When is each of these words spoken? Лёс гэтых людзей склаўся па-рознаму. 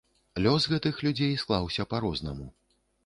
Лёс 0.45 0.63
гэтых 0.71 1.03
людзей 1.07 1.35
склаўся 1.43 1.87
па-рознаму. 1.93 2.49